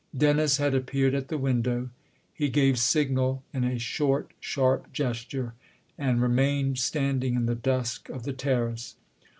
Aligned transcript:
Dennis 0.17 0.57
had 0.57 0.73
appeared 0.73 1.13
at 1.13 1.27
the 1.27 1.37
window; 1.37 1.91
he 2.33 2.49
gave 2.49 2.79
signal 2.79 3.43
in 3.53 3.63
a 3.63 3.77
short, 3.77 4.31
sharp 4.39 4.91
gesture 4.91 5.53
and 5.95 6.19
remained 6.23 6.79
standing 6.79 7.35
in 7.35 7.45
the 7.45 7.53
dusk 7.53 8.09
of 8.09 8.23
the 8.23 8.33
terrace. 8.33 8.95